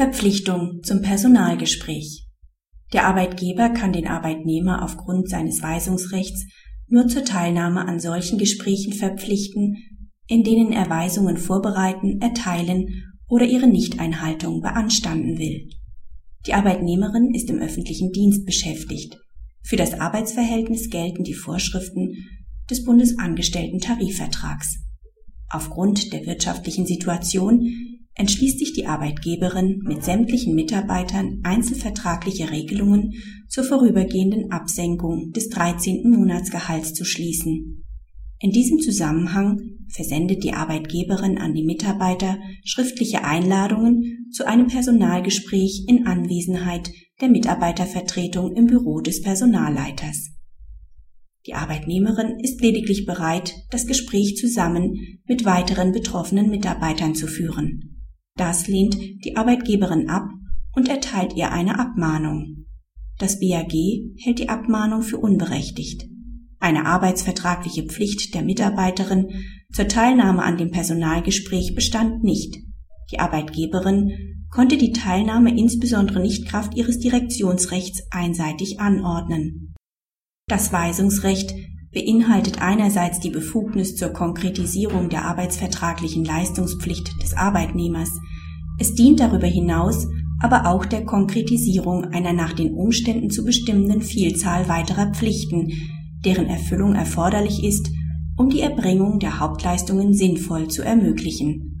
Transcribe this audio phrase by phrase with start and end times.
[0.00, 2.24] Verpflichtung zum Personalgespräch.
[2.94, 6.46] Der Arbeitgeber kann den Arbeitnehmer aufgrund seines Weisungsrechts
[6.88, 9.76] nur zur Teilnahme an solchen Gesprächen verpflichten,
[10.26, 15.68] in denen er Weisungen vorbereiten, erteilen oder ihre Nichteinhaltung beanstanden will.
[16.46, 19.18] Die Arbeitnehmerin ist im öffentlichen Dienst beschäftigt.
[19.62, 22.14] Für das Arbeitsverhältnis gelten die Vorschriften
[22.70, 24.78] des Bundesangestellten-Tarifvertrags.
[25.50, 33.14] Aufgrund der wirtschaftlichen Situation entschließt sich die Arbeitgeberin, mit sämtlichen Mitarbeitern einzelvertragliche Regelungen
[33.48, 36.02] zur vorübergehenden Absenkung des 13.
[36.10, 37.82] Monatsgehalts zu schließen.
[38.38, 46.06] In diesem Zusammenhang versendet die Arbeitgeberin an die Mitarbeiter schriftliche Einladungen zu einem Personalgespräch in
[46.06, 46.90] Anwesenheit
[47.22, 50.30] der Mitarbeitervertretung im Büro des Personalleiters.
[51.46, 57.99] Die Arbeitnehmerin ist lediglich bereit, das Gespräch zusammen mit weiteren betroffenen Mitarbeitern zu führen.
[58.40, 60.30] Das lehnt die Arbeitgeberin ab
[60.74, 62.64] und erteilt ihr eine Abmahnung.
[63.18, 63.74] Das BAG
[64.16, 66.08] hält die Abmahnung für unberechtigt.
[66.58, 69.28] Eine arbeitsvertragliche Pflicht der Mitarbeiterin
[69.70, 72.56] zur Teilnahme an dem Personalgespräch bestand nicht.
[73.10, 79.74] Die Arbeitgeberin konnte die Teilnahme insbesondere nicht Kraft ihres Direktionsrechts einseitig anordnen.
[80.48, 81.52] Das Weisungsrecht
[81.92, 88.10] beinhaltet einerseits die Befugnis zur Konkretisierung der arbeitsvertraglichen Leistungspflicht des Arbeitnehmers.
[88.78, 90.06] Es dient darüber hinaus
[90.40, 95.70] aber auch der Konkretisierung einer nach den Umständen zu bestimmenden Vielzahl weiterer Pflichten,
[96.24, 97.90] deren Erfüllung erforderlich ist,
[98.36, 101.78] um die Erbringung der Hauptleistungen sinnvoll zu ermöglichen.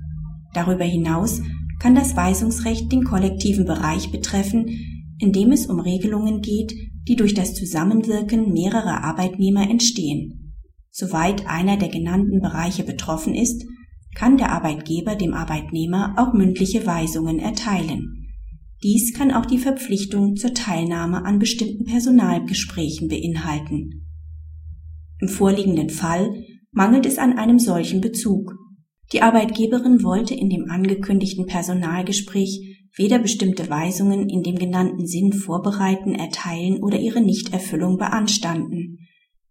[0.52, 1.40] Darüber hinaus
[1.78, 4.68] kann das Weisungsrecht den kollektiven Bereich betreffen,
[5.20, 6.74] in dem es um Regelungen geht,
[7.06, 10.54] die durch das Zusammenwirken mehrerer Arbeitnehmer entstehen.
[10.90, 13.64] Soweit einer der genannten Bereiche betroffen ist,
[14.14, 18.26] kann der Arbeitgeber dem Arbeitnehmer auch mündliche Weisungen erteilen.
[18.82, 24.06] Dies kann auch die Verpflichtung zur Teilnahme an bestimmten Personalgesprächen beinhalten.
[25.20, 28.54] Im vorliegenden Fall mangelt es an einem solchen Bezug.
[29.12, 36.14] Die Arbeitgeberin wollte in dem angekündigten Personalgespräch weder bestimmte Weisungen in dem genannten Sinn vorbereiten,
[36.14, 38.98] erteilen oder ihre Nichterfüllung beanstanden.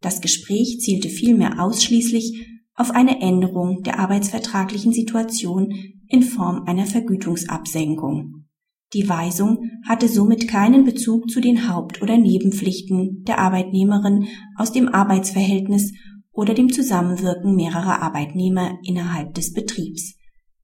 [0.01, 5.73] Das Gespräch zielte vielmehr ausschließlich auf eine Änderung der arbeitsvertraglichen Situation
[6.07, 8.45] in Form einer Vergütungsabsenkung.
[8.93, 14.87] Die Weisung hatte somit keinen Bezug zu den Haupt- oder Nebenpflichten der Arbeitnehmerin aus dem
[14.87, 15.93] Arbeitsverhältnis
[16.31, 20.15] oder dem Zusammenwirken mehrerer Arbeitnehmer innerhalb des Betriebs.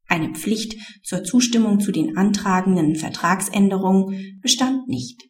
[0.08, 5.30] Eine Pflicht zur Zustimmung zu den antragenden Vertragsänderungen bestand nicht.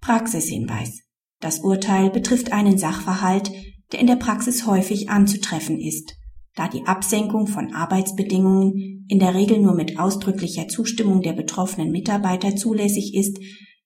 [0.00, 1.00] Praxishinweis.
[1.40, 3.50] Das Urteil betrifft einen Sachverhalt,
[3.92, 6.14] der in der Praxis häufig anzutreffen ist,
[6.54, 12.56] da die Absenkung von Arbeitsbedingungen in der Regel nur mit ausdrücklicher Zustimmung der betroffenen Mitarbeiter
[12.56, 13.38] zulässig ist,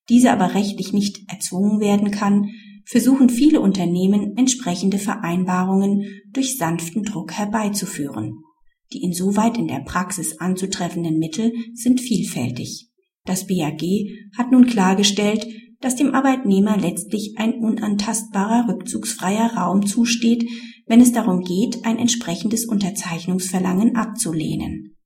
[0.09, 2.49] diese aber rechtlich nicht erzwungen werden kann,
[2.87, 8.43] versuchen viele Unternehmen entsprechende Vereinbarungen durch sanften Druck herbeizuführen.
[8.93, 12.88] Die insoweit in der Praxis anzutreffenden Mittel sind vielfältig.
[13.25, 13.82] Das BAG
[14.37, 15.47] hat nun klargestellt,
[15.81, 20.49] dass dem Arbeitnehmer letztlich ein unantastbarer rückzugsfreier Raum zusteht,
[20.87, 24.97] wenn es darum geht, ein entsprechendes Unterzeichnungsverlangen abzulehnen.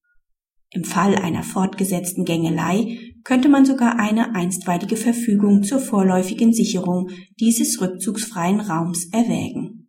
[0.70, 7.80] Im Fall einer fortgesetzten Gängelei könnte man sogar eine einstweilige Verfügung zur vorläufigen Sicherung dieses
[7.80, 9.81] rückzugsfreien Raums erwägen.